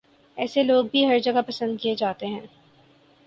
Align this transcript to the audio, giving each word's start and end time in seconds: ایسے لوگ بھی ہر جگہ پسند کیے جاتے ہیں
ایسے 0.37 0.63
لوگ 0.63 0.85
بھی 0.91 1.05
ہر 1.05 1.19
جگہ 1.19 1.41
پسند 1.47 1.77
کیے 1.79 1.93
جاتے 1.95 2.27
ہیں 2.27 2.41